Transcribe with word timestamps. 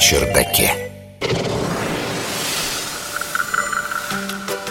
чердаке. 0.00 0.72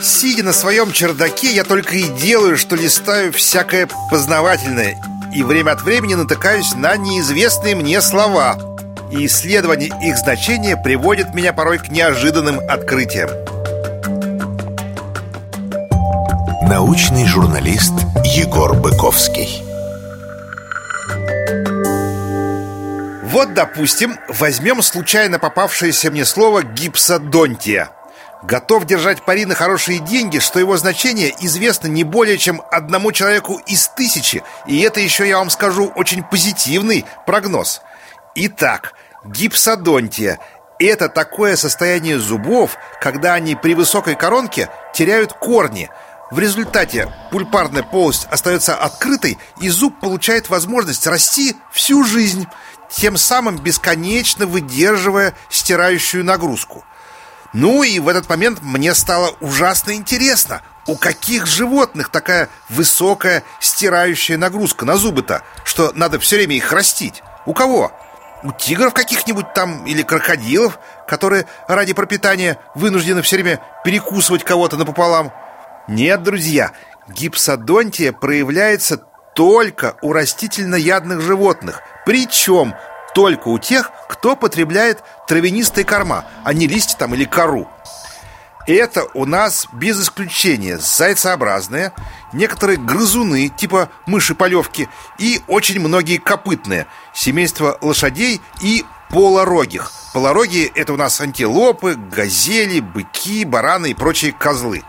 Сидя 0.01 0.43
на 0.43 0.53
своем 0.53 0.91
чердаке, 0.91 1.51
я 1.53 1.63
только 1.63 1.95
и 1.95 2.03
делаю, 2.03 2.57
что 2.57 2.75
листаю 2.75 3.31
всякое 3.31 3.87
познавательное 4.09 4.97
и 5.33 5.43
время 5.43 5.71
от 5.71 5.83
времени 5.83 6.15
натыкаюсь 6.15 6.73
на 6.73 6.97
неизвестные 6.97 7.75
мне 7.75 8.01
слова. 8.01 8.57
И 9.11 9.25
исследование 9.25 9.91
их 10.01 10.17
значения 10.17 10.75
приводит 10.75 11.33
меня 11.33 11.53
порой 11.53 11.77
к 11.77 11.89
неожиданным 11.89 12.59
открытиям. 12.67 13.29
Научный 16.67 17.25
журналист 17.25 17.93
Егор 18.23 18.75
Быковский. 18.75 19.68
Вот, 23.39 23.53
допустим, 23.53 24.19
возьмем 24.27 24.81
случайно 24.81 25.39
попавшееся 25.39 26.11
мне 26.11 26.25
слово 26.25 26.61
«гипсодонтия». 26.61 27.89
Готов 28.43 28.83
держать 28.83 29.23
пари 29.23 29.45
на 29.45 29.55
хорошие 29.55 29.99
деньги, 29.99 30.39
что 30.39 30.59
его 30.59 30.75
значение 30.75 31.33
известно 31.39 31.87
не 31.87 32.03
более 32.03 32.37
чем 32.37 32.61
одному 32.69 33.13
человеку 33.13 33.61
из 33.65 33.87
тысячи, 33.95 34.43
и 34.67 34.81
это 34.81 34.99
еще, 34.99 35.25
я 35.25 35.37
вам 35.37 35.49
скажу, 35.51 35.89
очень 35.95 36.21
позитивный 36.21 37.05
прогноз. 37.25 37.81
Итак, 38.35 38.93
гипсодонтия– 39.23 40.39
это 40.77 41.07
такое 41.07 41.55
состояние 41.55 42.19
зубов, 42.19 42.75
когда 42.99 43.35
они 43.35 43.55
при 43.55 43.73
высокой 43.73 44.15
коронке 44.15 44.67
теряют 44.93 45.31
корни. 45.31 45.89
В 46.29 46.39
результате 46.39 47.09
пульпарная 47.31 47.83
полость 47.83 48.27
остается 48.29 48.75
открытой, 48.75 49.37
и 49.61 49.69
зуб 49.69 49.97
получает 50.01 50.49
возможность 50.49 51.07
расти 51.07 51.55
всю 51.71 52.03
жизнь, 52.03 52.45
тем 52.89 53.17
самым 53.17 53.57
бесконечно 53.57 54.45
выдерживая 54.45 55.33
стирающую 55.49 56.23
нагрузку. 56.25 56.83
Ну 57.53 57.83
и 57.83 57.99
в 57.99 58.07
этот 58.07 58.29
момент 58.29 58.59
мне 58.61 58.93
стало 58.93 59.35
ужасно 59.39 59.93
интересно, 59.93 60.61
у 60.87 60.95
каких 60.95 61.45
животных 61.45 62.09
такая 62.09 62.49
высокая 62.69 63.43
стирающая 63.59 64.37
нагрузка 64.37 64.85
на 64.85 64.97
зубы-то, 64.97 65.43
что 65.63 65.91
надо 65.95 66.19
все 66.19 66.37
время 66.37 66.55
их 66.55 66.71
растить? 66.71 67.23
У 67.45 67.53
кого? 67.53 67.91
У 68.43 68.51
тигров 68.51 68.93
каких-нибудь 68.93 69.53
там 69.53 69.85
или 69.85 70.01
крокодилов, 70.01 70.79
которые 71.07 71.45
ради 71.67 71.93
пропитания 71.93 72.57
вынуждены 72.75 73.21
все 73.21 73.35
время 73.35 73.59
перекусывать 73.83 74.43
кого-то 74.43 74.77
напополам? 74.77 75.33
Нет, 75.87 76.23
друзья, 76.23 76.71
гипсодонтия 77.09 78.11
проявляется 78.13 78.97
только 79.35 79.95
у 80.01 80.13
растительноядных 80.13 81.21
животных, 81.21 81.81
причем 82.09 82.73
только 83.13 83.49
у 83.49 83.59
тех, 83.59 83.91
кто 84.07 84.35
потребляет 84.35 85.03
травянистые 85.27 85.85
корма, 85.85 86.25
а 86.43 86.53
не 86.53 86.65
листья 86.65 86.97
там 86.97 87.13
или 87.13 87.23
кору. 87.23 87.69
Это 88.65 89.05
у 89.13 89.25
нас 89.25 89.67
без 89.73 90.01
исключения 90.01 90.79
зайцеобразные, 90.79 91.91
некоторые 92.33 92.79
грызуны, 92.79 93.49
типа 93.49 93.89
мыши-полевки, 94.07 94.89
и 95.19 95.43
очень 95.45 95.79
многие 95.79 96.17
копытные, 96.17 96.87
семейство 97.13 97.77
лошадей 97.79 98.41
и 98.59 98.85
полорогих. 99.11 99.91
Полорогие– 100.11 100.65
это 100.73 100.93
у 100.93 100.97
нас 100.97 101.21
антилопы, 101.21 101.93
газели, 101.93 102.79
быки, 102.79 103.45
бараны 103.45 103.91
и 103.91 103.93
прочие 103.93 104.31
козлы. 104.31 104.83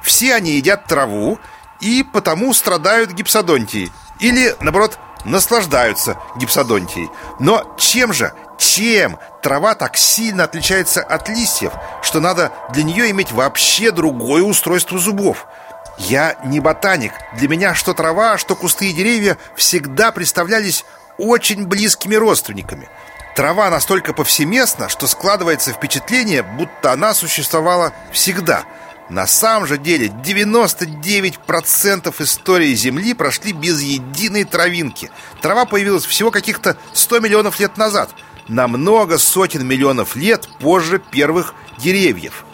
Все 0.00 0.34
они 0.34 0.52
едят 0.52 0.86
траву 0.86 1.38
и 1.80 2.02
потому 2.02 2.54
страдают 2.54 3.12
гипсодонтией. 3.12 3.92
Или, 4.20 4.56
наоборот, 4.60 4.98
наслаждаются 5.24 6.18
гипсодонтией. 6.36 7.10
Но 7.38 7.74
чем 7.78 8.12
же, 8.12 8.32
чем 8.58 9.18
трава 9.42 9.74
так 9.74 9.96
сильно 9.96 10.44
отличается 10.44 11.02
от 11.02 11.28
листьев, 11.28 11.72
что 12.02 12.20
надо 12.20 12.52
для 12.72 12.84
нее 12.84 13.10
иметь 13.10 13.32
вообще 13.32 13.90
другое 13.90 14.42
устройство 14.42 14.98
зубов? 14.98 15.46
Я 15.98 16.36
не 16.44 16.60
ботаник. 16.60 17.12
Для 17.34 17.48
меня 17.48 17.74
что 17.74 17.94
трава, 17.94 18.38
что 18.38 18.56
кусты 18.56 18.90
и 18.90 18.92
деревья 18.92 19.36
всегда 19.56 20.10
представлялись 20.10 20.84
очень 21.18 21.66
близкими 21.66 22.14
родственниками. 22.14 22.88
Трава 23.36 23.70
настолько 23.70 24.12
повсеместна, 24.12 24.88
что 24.88 25.06
складывается 25.06 25.72
впечатление, 25.72 26.42
будто 26.42 26.92
она 26.92 27.14
существовала 27.14 27.92
всегда– 28.12 28.64
на 29.10 29.26
самом 29.26 29.66
же 29.66 29.78
деле 29.78 30.06
99% 30.06 32.22
истории 32.22 32.74
Земли 32.74 33.14
прошли 33.14 33.52
без 33.52 33.82
единой 33.82 34.44
травинки. 34.44 35.10
Трава 35.40 35.64
появилась 35.64 36.04
всего 36.04 36.30
каких-то 36.30 36.76
100 36.92 37.20
миллионов 37.20 37.60
лет 37.60 37.76
назад, 37.76 38.10
намного 38.48 39.18
сотен 39.18 39.66
миллионов 39.66 40.16
лет 40.16 40.48
позже 40.60 40.98
первых 40.98 41.54
деревьев. 41.78 42.44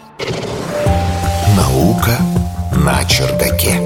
Наука 1.57 2.19
на 2.73 3.05
чердаке. 3.05 3.81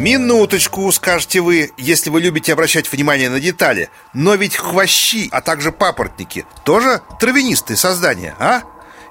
Минуточку, 0.00 0.90
скажете 0.92 1.40
вы, 1.40 1.72
если 1.76 2.08
вы 2.08 2.22
любите 2.22 2.54
обращать 2.54 2.90
внимание 2.90 3.28
на 3.28 3.38
детали. 3.38 3.90
Но 4.14 4.34
ведь 4.34 4.56
хвощи, 4.56 5.28
а 5.30 5.42
также 5.42 5.72
папоротники 5.72 6.46
тоже 6.64 7.02
травянистые 7.20 7.76
создания, 7.76 8.34
а? 8.38 8.62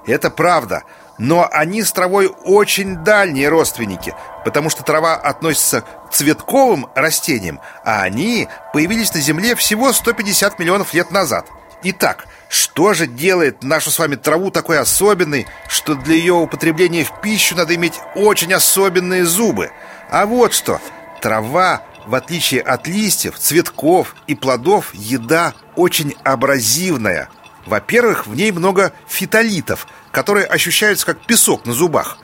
Это 0.04 0.30
правда. 0.30 0.82
Но 1.20 1.46
они 1.52 1.82
с 1.82 1.92
травой 1.92 2.28
очень 2.44 2.96
дальние 2.96 3.50
родственники, 3.50 4.14
потому 4.42 4.70
что 4.70 4.82
трава 4.82 5.16
относится 5.16 5.82
к 5.82 6.12
цветковым 6.12 6.88
растениям, 6.94 7.60
а 7.84 8.00
они 8.00 8.48
появились 8.72 9.12
на 9.12 9.20
Земле 9.20 9.54
всего 9.54 9.92
150 9.92 10.58
миллионов 10.58 10.94
лет 10.94 11.10
назад. 11.10 11.46
Итак, 11.82 12.24
что 12.48 12.94
же 12.94 13.06
делает 13.06 13.62
нашу 13.62 13.90
с 13.90 13.98
вами 13.98 14.14
траву 14.16 14.50
такой 14.50 14.78
особенной, 14.78 15.46
что 15.68 15.94
для 15.94 16.14
ее 16.14 16.32
употребления 16.32 17.04
в 17.04 17.20
пищу 17.20 17.54
надо 17.54 17.74
иметь 17.74 18.00
очень 18.14 18.54
особенные 18.54 19.26
зубы? 19.26 19.72
А 20.10 20.24
вот 20.24 20.54
что, 20.54 20.80
трава 21.20 21.82
в 22.06 22.14
отличие 22.14 22.62
от 22.62 22.86
листьев, 22.86 23.38
цветков 23.38 24.14
и 24.26 24.34
плодов, 24.34 24.94
еда 24.94 25.52
очень 25.76 26.16
абразивная. 26.24 27.28
Во-первых, 27.70 28.26
в 28.26 28.34
ней 28.34 28.52
много 28.52 28.92
фитолитов– 29.08 29.86
которые 30.10 30.46
ощущаются 30.46 31.06
как 31.06 31.20
песок 31.20 31.66
на 31.66 31.72
зубах. 31.72 32.18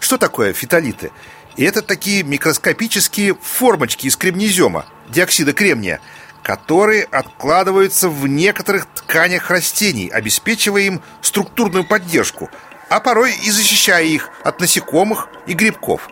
Что 0.00 0.18
такое 0.18 0.52
фитолиты? 0.52 1.10
Это 1.56 1.82
такие 1.82 2.22
микроскопические 2.22 3.34
формочки 3.34 4.06
из 4.06 4.16
кремнезема, 4.16 4.86
диоксида 5.08 5.52
кремния, 5.52 6.00
которые 6.42 7.04
откладываются 7.04 8.08
в 8.08 8.26
некоторых 8.28 8.86
тканях 8.86 9.50
растений, 9.50 10.08
обеспечивая 10.08 10.82
им 10.82 11.02
структурную 11.20 11.84
поддержку, 11.84 12.48
а 12.88 13.00
порой 13.00 13.34
и 13.34 13.50
защищая 13.50 14.04
их 14.04 14.30
от 14.44 14.60
насекомых 14.60 15.28
и 15.46 15.54
грибков. 15.54 16.08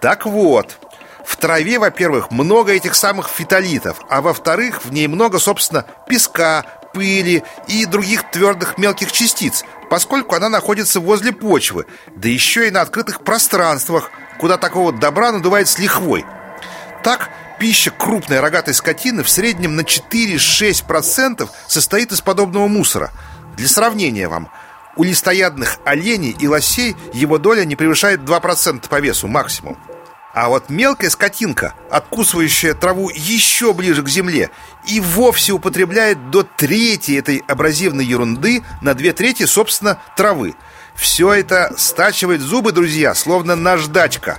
Так 0.00 0.26
вот, 0.26 0.78
в 1.24 1.36
траве, 1.36 1.78
во-первых, 1.78 2.30
много 2.30 2.72
этих 2.72 2.94
самых 2.94 3.28
фитолитов, 3.28 4.00
а 4.08 4.20
во-вторых, 4.20 4.84
в 4.84 4.92
ней 4.92 5.06
много, 5.06 5.38
собственно, 5.38 5.86
песка, 6.06 6.66
пыли 6.92 7.42
и 7.68 7.86
других 7.86 8.30
твердых 8.30 8.78
мелких 8.78 9.12
частиц, 9.12 9.64
поскольку 9.88 10.34
она 10.34 10.48
находится 10.48 11.00
возле 11.00 11.32
почвы, 11.32 11.86
да 12.14 12.28
еще 12.28 12.68
и 12.68 12.70
на 12.70 12.80
открытых 12.80 13.22
пространствах, 13.22 14.10
куда 14.38 14.56
такого 14.56 14.92
добра 14.92 15.32
надувает 15.32 15.68
с 15.68 15.78
лихвой. 15.78 16.24
Так, 17.02 17.30
пища 17.58 17.90
крупной 17.90 18.40
рогатой 18.40 18.74
скотины 18.74 19.22
в 19.22 19.30
среднем 19.30 19.76
на 19.76 19.82
4-6% 19.82 21.48
состоит 21.66 22.12
из 22.12 22.20
подобного 22.20 22.68
мусора. 22.68 23.10
Для 23.56 23.68
сравнения 23.68 24.28
вам, 24.28 24.50
у 24.96 25.02
листоядных 25.02 25.78
оленей 25.84 26.36
и 26.38 26.48
лосей 26.48 26.96
его 27.12 27.38
доля 27.38 27.64
не 27.64 27.76
превышает 27.76 28.20
2% 28.20 28.88
по 28.88 29.00
весу 29.00 29.28
максимум. 29.28 29.78
А 30.32 30.48
вот 30.48 30.70
мелкая 30.70 31.10
скотинка, 31.10 31.74
откусывающая 31.90 32.74
траву 32.74 33.10
еще 33.10 33.72
ближе 33.72 34.02
к 34.02 34.08
земле, 34.08 34.50
и 34.86 35.00
вовсе 35.00 35.52
употребляет 35.52 36.30
до 36.30 36.44
трети 36.44 37.12
этой 37.18 37.42
абразивной 37.48 38.04
ерунды 38.04 38.62
на 38.80 38.94
две 38.94 39.12
трети, 39.12 39.44
собственно, 39.44 40.00
травы. 40.16 40.54
Все 40.94 41.32
это 41.32 41.74
стачивает 41.76 42.40
зубы, 42.40 42.72
друзья, 42.72 43.14
словно 43.14 43.56
наждачка. 43.56 44.38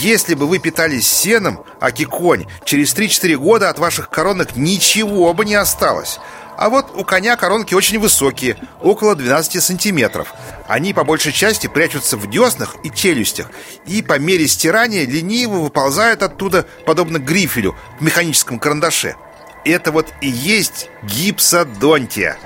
Если 0.00 0.34
бы 0.34 0.46
вы 0.46 0.58
питались 0.58 1.08
сеном, 1.08 1.64
аки 1.80 2.04
конь, 2.04 2.46
через 2.64 2.94
3-4 2.94 3.36
года 3.36 3.68
от 3.68 3.78
ваших 3.78 4.08
коронок 4.08 4.56
ничего 4.56 5.32
бы 5.34 5.44
не 5.44 5.54
осталось. 5.54 6.18
А 6.56 6.68
вот 6.68 6.92
у 6.94 7.04
коня 7.04 7.36
коронки 7.36 7.74
очень 7.74 7.98
высокие, 7.98 8.56
около 8.80 9.14
12 9.14 9.62
сантиметров. 9.62 10.32
Они 10.68 10.92
по 10.92 11.04
большей 11.04 11.32
части 11.32 11.66
прячутся 11.66 12.16
в 12.16 12.28
деснах 12.30 12.76
и 12.84 12.90
челюстях, 12.90 13.50
и 13.86 14.02
по 14.02 14.18
мере 14.18 14.46
стирания 14.46 15.06
лениво 15.06 15.56
выползают 15.56 16.22
оттуда, 16.22 16.66
подобно 16.86 17.18
грифелю 17.18 17.74
в 17.98 18.02
механическом 18.02 18.58
карандаше. 18.58 19.16
Это 19.64 19.92
вот 19.92 20.12
и 20.20 20.28
есть 20.28 20.88
гипсодонтия. 21.02 22.36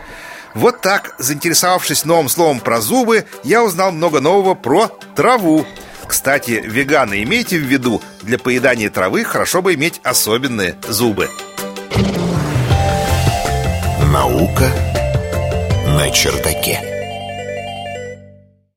Вот 0.55 0.81
так, 0.81 1.15
заинтересовавшись 1.19 2.05
новым 2.05 2.29
словом 2.31 2.61
про 2.61 2.81
зубы, 2.81 3.27
я 3.45 3.63
узнал 3.63 3.93
много 3.93 4.21
нового 4.21 4.55
про 4.55 4.89
траву. 5.15 5.67
Кстати, 6.07 6.63
веганы, 6.65 7.23
имейте 7.23 7.59
в 7.59 7.63
виду, 7.63 8.01
для 8.23 8.39
поедания 8.39 8.89
травы 8.89 9.25
хорошо 9.25 9.61
бы 9.61 9.75
иметь 9.75 10.01
особенные 10.03 10.77
зубы. 10.89 11.29
Наука 14.17 14.73
На 15.89 16.09
чердаке. 16.11 16.96